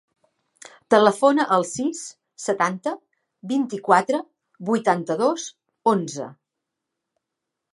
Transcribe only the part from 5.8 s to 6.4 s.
onze.